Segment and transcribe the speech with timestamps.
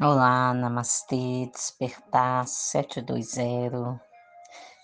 [0.00, 4.00] Olá, Namastê, Despertar 720,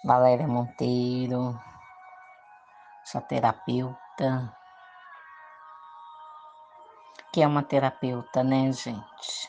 [0.04, 1.56] Valéria Monteiro,
[3.04, 4.52] sua terapeuta.
[7.32, 9.48] Que é uma terapeuta, né, gente?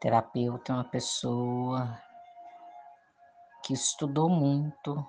[0.00, 1.96] Terapeuta é uma pessoa
[3.62, 5.06] que estudou muito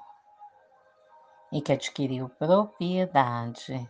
[1.51, 3.89] e que adquiriu propriedade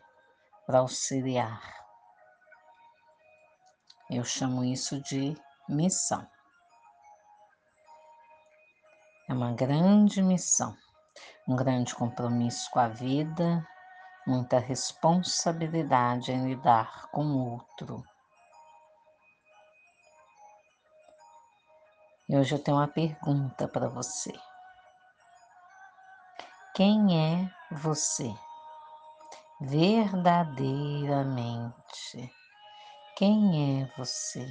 [0.66, 1.85] para auxiliar
[4.10, 5.36] eu chamo isso de
[5.68, 6.26] missão.
[9.28, 10.78] É uma grande missão,
[11.48, 13.68] um grande compromisso com a vida,
[14.28, 18.06] muita responsabilidade em lidar com o outro.
[22.30, 24.34] E hoje eu tenho uma pergunta para você.
[26.76, 28.32] Quem é você?
[29.62, 32.32] Verdadeiramente.
[33.18, 34.46] Quem é você?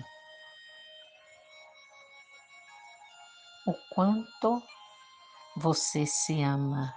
[3.67, 4.63] O quanto
[5.55, 6.95] você se ama?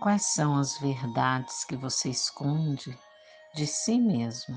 [0.00, 2.98] Quais são as verdades que você esconde
[3.54, 4.56] de si mesmo?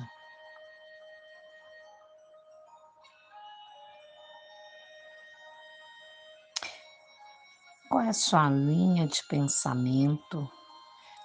[7.90, 10.50] Qual é a sua linha de pensamento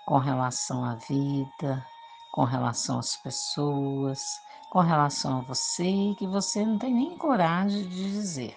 [0.09, 1.87] com relação à vida,
[2.33, 8.11] com relação às pessoas, com relação a você, que você não tem nem coragem de
[8.11, 8.57] dizer.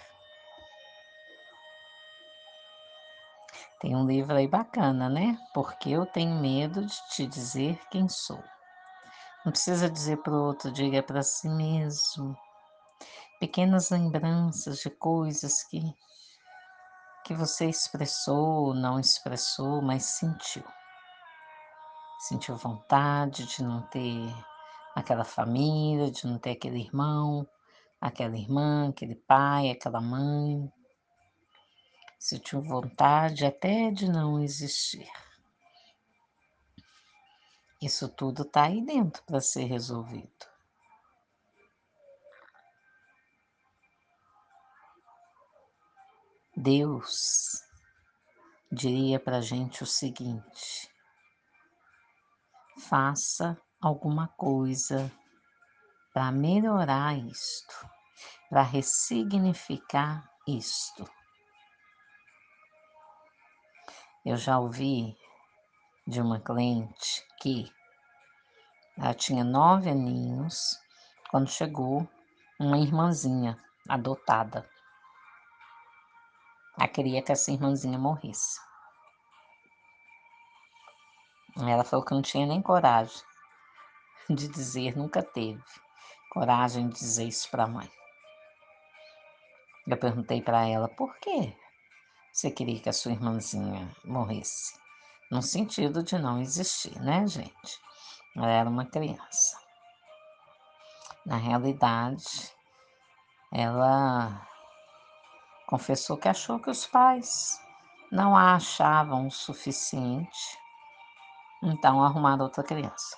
[3.82, 5.38] Tem um livro aí bacana, né?
[5.54, 8.46] Porque eu tenho medo de te dizer quem sou.
[9.44, 12.34] Não precisa dizer para o outro, diga para si mesmo.
[13.42, 15.82] Pequenas lembranças de coisas que
[17.26, 20.64] que você expressou, não expressou, mas sentiu
[22.22, 24.32] sentiu vontade de não ter
[24.94, 27.50] aquela família, de não ter aquele irmão,
[28.00, 30.72] aquela irmã, aquele pai, aquela mãe.
[32.20, 35.10] Sentiu vontade até de não existir.
[37.82, 40.46] Isso tudo está aí dentro para ser resolvido.
[46.56, 47.64] Deus
[48.72, 50.91] diria para a gente o seguinte:
[52.82, 55.12] faça alguma coisa
[56.14, 57.90] para melhorar isto,
[58.50, 61.10] para ressignificar isto.
[64.26, 65.16] Eu já ouvi
[66.08, 67.72] de uma cliente que
[68.98, 70.78] ela tinha nove aninhos
[71.30, 72.08] quando chegou
[72.60, 74.70] uma irmãzinha adotada.
[76.78, 78.60] Ela queria que essa irmãzinha morresse.
[81.58, 83.22] Ela falou que não tinha nem coragem
[84.30, 85.62] de dizer, nunca teve
[86.32, 87.92] coragem de dizer isso para a mãe.
[89.86, 91.54] Eu perguntei para ela por que
[92.32, 94.80] você queria que a sua irmãzinha morresse.
[95.30, 97.82] No sentido de não existir, né, gente?
[98.36, 99.60] Ela era uma criança.
[101.26, 102.56] Na realidade,
[103.52, 104.48] ela
[105.68, 107.62] confessou que achou que os pais
[108.10, 110.58] não a achavam o suficiente
[111.62, 113.16] então, arrumar outra criança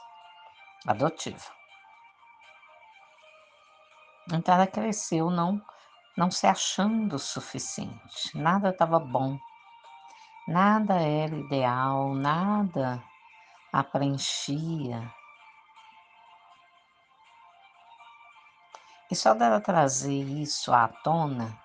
[0.86, 1.52] adotiva.
[4.31, 5.62] Então, ela cresceu não,
[6.18, 8.36] não se achando o suficiente.
[8.36, 9.38] Nada estava bom.
[10.48, 13.02] Nada era ideal, nada
[13.72, 15.14] a preenchia.
[19.10, 21.58] E só dela trazer isso à tona,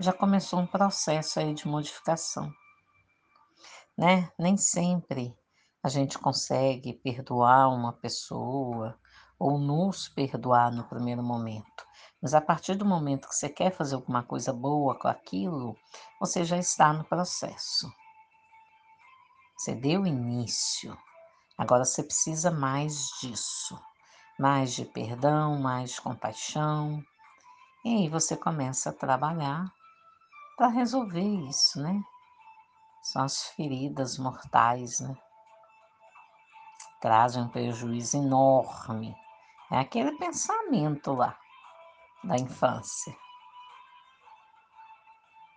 [0.00, 2.52] já começou um processo aí de modificação,
[3.96, 4.30] né?
[4.38, 5.36] Nem sempre
[5.82, 8.96] a gente consegue perdoar uma pessoa
[9.38, 11.84] ou nos perdoar no primeiro momento.
[12.22, 15.76] Mas a partir do momento que você quer fazer alguma coisa boa com aquilo,
[16.20, 17.92] você já está no processo.
[19.58, 20.96] Você deu início.
[21.58, 23.76] Agora você precisa mais disso.
[24.38, 27.02] Mais de perdão, mais de compaixão.
[27.84, 29.72] E aí você começa a trabalhar
[30.56, 32.00] para resolver isso, né?
[33.02, 35.16] São as feridas mortais, né?
[37.02, 39.14] Trazem um prejuízo enorme.
[39.70, 41.36] É aquele pensamento lá
[42.22, 43.14] da infância.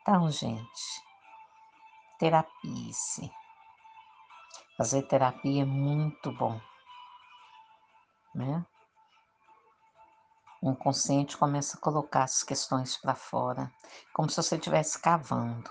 [0.01, 1.03] Então, gente,
[2.17, 3.31] terapia-se.
[4.75, 6.59] Fazer terapia é muito bom,
[8.33, 8.65] né?
[10.61, 13.71] O inconsciente começa a colocar as questões para fora,
[14.11, 15.69] como se você estivesse cavando.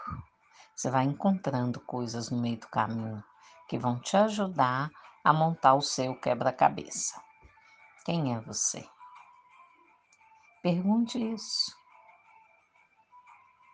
[0.75, 3.23] Você vai encontrando coisas no meio do caminho
[3.69, 4.91] que vão te ajudar
[5.25, 7.19] a montar o seu quebra-cabeça.
[8.05, 8.87] Quem é você?
[10.63, 11.75] Pergunte isso.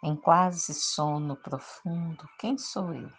[0.03, 3.13] Em quase sono profundo, quem sou eu?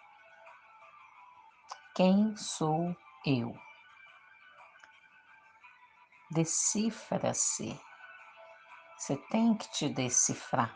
[1.94, 2.96] Quem sou
[3.26, 3.54] eu?
[6.30, 7.78] Decifra-se.
[8.96, 10.74] Você tem que te decifrar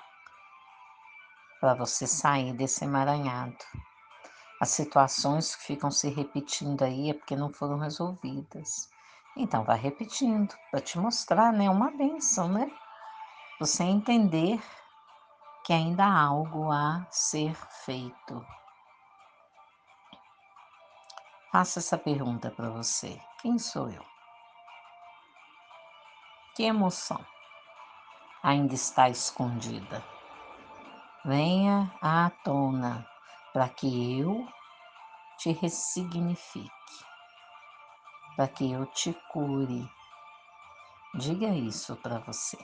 [1.60, 3.56] para você sair desse emaranhado.
[4.58, 8.90] As situações que ficam se repetindo aí é porque não foram resolvidas.
[9.36, 11.68] Então, vai repetindo para te mostrar, né?
[11.68, 12.70] Uma benção, né?
[13.60, 14.62] Você entender
[15.64, 17.54] que ainda há algo a ser
[17.84, 18.46] feito.
[21.52, 24.04] Faça essa pergunta para você: quem sou eu?
[26.54, 27.22] Que emoção
[28.42, 30.02] ainda está escondida?
[31.26, 33.06] Venha à tona
[33.56, 34.46] para que eu
[35.38, 36.68] te ressignifique,
[38.36, 39.90] para que eu te cure.
[41.14, 42.58] Diga isso para você.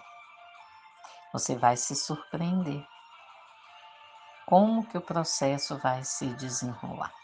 [1.32, 2.86] Você vai se surpreender.
[4.44, 7.14] Como que o processo vai se desenrolar?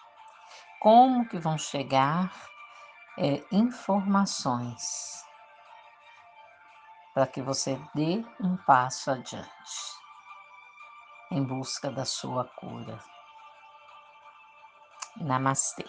[0.80, 2.32] Como que vão chegar
[3.18, 5.22] é, informações
[7.12, 9.50] para que você dê um passo adiante
[11.30, 13.17] em busca da sua cura.
[15.20, 15.84] Namastê.